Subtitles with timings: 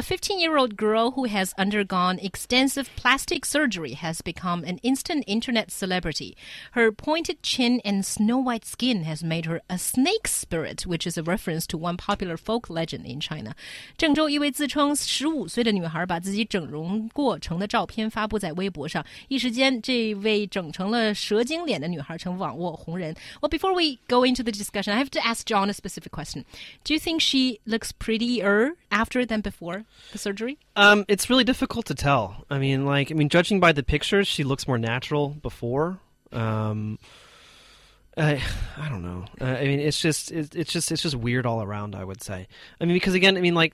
[0.00, 5.24] A 15 year old girl who has undergone extensive plastic surgery has become an instant
[5.26, 6.36] internet celebrity.
[6.72, 11.16] Her pointed chin and snow white skin has made her a snake spirit, which is
[11.16, 13.54] a reference to one popular folk legend in China.
[13.96, 23.16] 郑州一位自称十五岁的女孩把自己整容过程的照片发布在微博上，一时间，这位整成了蛇精脸的女孩成网络红人。
[23.40, 26.44] Well, before we go into the discussion, I have to ask John a specific question.
[26.84, 29.85] Do you think she looks prettier after than before?
[30.11, 30.59] the surgery?
[30.75, 32.45] Um, it's really difficult to tell.
[32.49, 35.99] I mean, like, I mean, judging by the pictures, she looks more natural before.
[36.31, 36.99] Um,
[38.17, 38.41] I,
[38.77, 39.25] I don't know.
[39.39, 41.95] Uh, I mean, it's just, it, it's just, it's just weird all around.
[41.95, 42.47] I would say.
[42.79, 43.73] I mean, because again, I mean, like,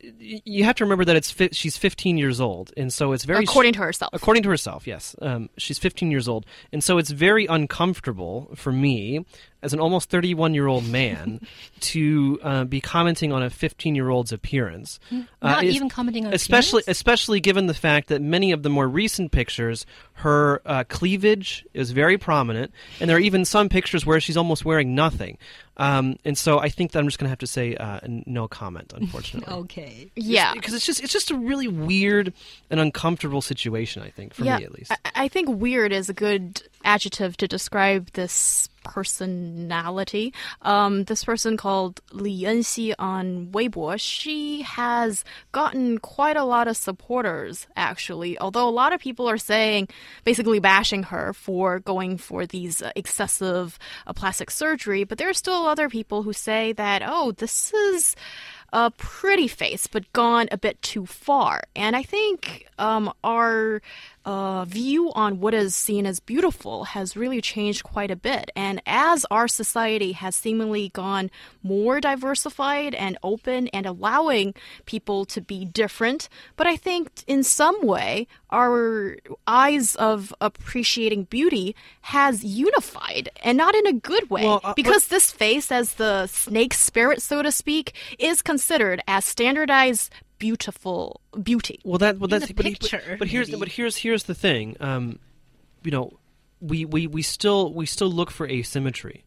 [0.00, 3.42] you have to remember that it's fi- she's 15 years old, and so it's very
[3.42, 4.10] according to herself.
[4.12, 8.70] According to herself, yes, um, she's 15 years old, and so it's very uncomfortable for
[8.70, 9.24] me
[9.62, 11.40] as an almost 31 year old man
[11.80, 15.00] to uh, be commenting on a 15 year old's appearance.
[15.08, 15.22] Hmm.
[15.42, 16.98] Not uh, even commenting on especially appearance?
[16.98, 21.90] especially given the fact that many of the more recent pictures, her uh, cleavage is
[21.92, 25.38] very prominent, and there are even some pictures where she's almost wearing nothing.
[25.78, 28.48] Um, and so I think that I'm just going to have to say uh, no
[28.48, 29.52] comment, unfortunately.
[29.58, 30.10] okay.
[30.16, 30.52] Yeah.
[30.52, 32.32] Because it's just it's just a really weird
[32.68, 34.02] and uncomfortable situation.
[34.02, 34.90] I think for yeah, me at least.
[34.90, 40.32] I, I think weird is a good adjective to describe this personality.
[40.62, 46.76] Um, this person called Li Enxi on Weibo, she has gotten quite a lot of
[46.76, 48.38] supporters, actually.
[48.38, 49.88] Although a lot of people are saying,
[50.24, 55.34] basically bashing her for going for these uh, excessive uh, plastic surgery, but there are
[55.34, 58.16] still other people who say that, oh, this is
[58.72, 61.62] a pretty face, but gone a bit too far.
[61.74, 63.80] And I think um, our
[64.24, 68.50] uh, view on what is seen as beautiful has really changed quite a bit.
[68.54, 71.30] And as our society has seemingly gone
[71.62, 74.52] more diversified and open and allowing
[74.84, 81.74] people to be different, but I think in some way, our eyes of appreciating beauty
[82.02, 84.44] has unified and not in a good way.
[84.44, 88.57] Well, uh, because but- this face, as the snake spirit, so to speak, is considered
[89.06, 91.80] as standardized beautiful beauty.
[91.84, 94.76] Well, that well that's but, picture, but, but, here's but here's here's the thing.
[94.80, 95.18] Um,
[95.82, 96.18] you know,
[96.60, 99.24] we, we we still we still look for asymmetry,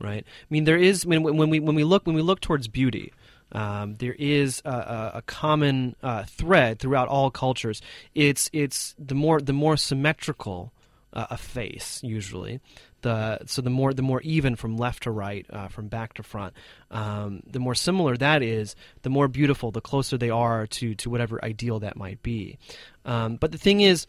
[0.00, 0.24] right?
[0.26, 3.12] I mean, there is when when we when we look when we look towards beauty.
[3.52, 7.80] Um, there is a, a common uh, thread throughout all cultures.
[8.14, 10.72] It's it's the more the more symmetrical
[11.12, 12.60] uh, a face usually,
[13.04, 16.22] the so the more the more even from left to right, uh, from back to
[16.22, 16.54] front,
[16.90, 21.10] um, the more similar that is, the more beautiful, the closer they are to to
[21.10, 22.58] whatever ideal that might be.
[23.04, 24.06] Um, but the thing is,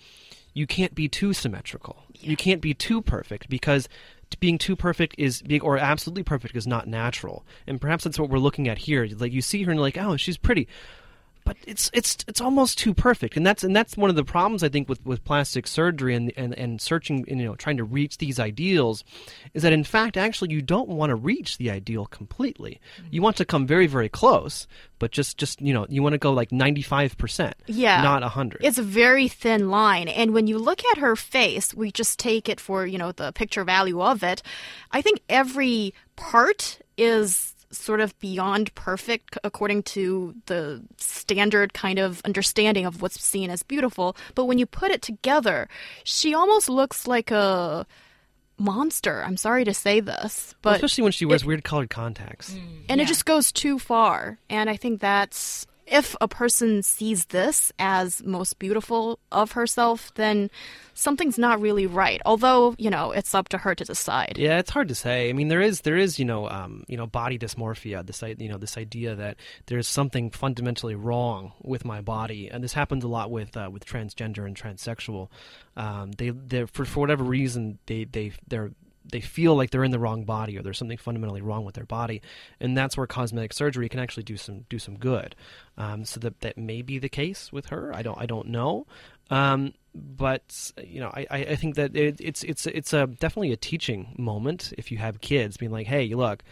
[0.54, 2.04] you can't be too symmetrical.
[2.14, 2.32] Yeah.
[2.32, 3.88] You can't be too perfect because
[4.40, 7.46] being too perfect is being or absolutely perfect is not natural.
[7.68, 9.08] And perhaps that's what we're looking at here.
[9.18, 10.68] Like you see her and you're like, oh, she's pretty
[11.46, 14.64] but it's it's it's almost too perfect, and that's and that's one of the problems
[14.64, 18.18] I think with, with plastic surgery and, and and searching you know trying to reach
[18.18, 19.04] these ideals,
[19.54, 22.82] is that in fact actually you don't want to reach the ideal completely.
[23.12, 24.68] You want to come very very close,
[25.00, 28.24] but just just you know you want to go like ninety five percent, yeah, not
[28.24, 28.62] hundred.
[28.64, 32.50] It's a very thin line, and when you look at her face, we just take
[32.50, 34.42] it for you know the picture value of it.
[34.92, 42.22] I think every part is sort of beyond perfect according to the standard kind of
[42.26, 44.16] understanding of what's seen as beautiful.
[44.34, 45.68] But when you put it together,
[46.04, 47.86] she almost looks like a
[48.58, 49.24] monster.
[49.24, 52.54] I'm sorry to say this, but well, especially when she wears it, weird colored contacts.
[52.54, 53.06] Mm, and yeah.
[53.06, 54.38] it just goes too far.
[54.50, 60.50] And I think that's if a person sees this as most beautiful of herself, then
[60.94, 62.22] something's not really right.
[62.26, 64.38] Although, you know, it's up to her to decide.
[64.38, 65.30] Yeah, it's hard to say.
[65.30, 68.06] I mean, there is there is you know um, you know body dysmorphia.
[68.06, 69.38] This you know this idea that
[69.68, 73.86] there's something fundamentally wrong with my body, and this happens a lot with uh, with
[73.86, 75.30] transgender and transsexual.
[75.78, 78.72] Um, they they for for whatever reason they they they're
[79.12, 81.86] they feel like they're in the wrong body or there's something fundamentally wrong with their
[81.86, 82.22] body,
[82.60, 85.36] and that's where cosmetic surgery can actually do some do some good.
[85.78, 87.94] Um, so that that may be the case with her.
[87.94, 88.88] I don't I don't know.
[89.30, 93.58] Um, but you know, I, I think that it, it's it's it's a definitely a
[93.58, 96.44] teaching moment if you have kids being like, hey, you look,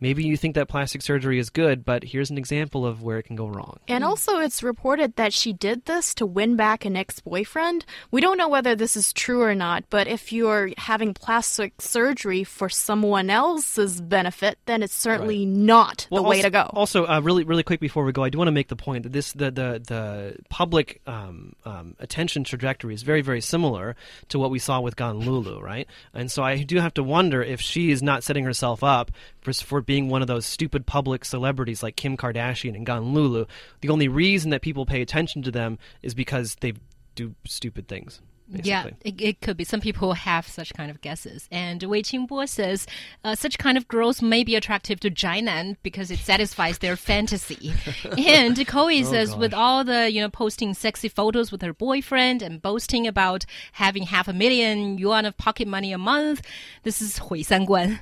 [0.00, 3.24] maybe you think that plastic surgery is good, but here's an example of where it
[3.24, 3.78] can go wrong.
[3.88, 7.84] And also, it's reported that she did this to win back an ex boyfriend.
[8.10, 12.44] We don't know whether this is true or not, but if you're having plastic surgery
[12.44, 16.70] for someone else's benefit, then it's certainly not the Well, way to go.
[16.74, 19.04] Also, uh, really, really quick before we go, I do want to make the point
[19.04, 23.96] that this the the the public um, um, attention trajectory is very, very similar
[24.28, 25.86] to what we saw with Lulu, right?
[26.14, 29.10] And so I do have to wonder if she is not setting herself up
[29.40, 33.46] for for being one of those stupid public celebrities like Kim Kardashian and Gan Lulu.
[33.80, 36.74] The only reason that people pay attention to them is because they
[37.14, 38.20] do stupid things.
[38.48, 38.70] Basically.
[38.70, 39.64] Yeah, it, it, could be.
[39.64, 41.48] Some people have such kind of guesses.
[41.50, 42.86] And Wei Qingbo says
[43.24, 47.72] uh, such kind of girls may be attractive to zhainan because it satisfies their fantasy.
[48.16, 49.38] And Koei oh, says gosh.
[49.38, 54.04] with all the you know posting sexy photos with her boyfriend and boasting about having
[54.04, 56.42] half a million yuan of pocket money a month,
[56.84, 57.98] this is Hui Sanguan.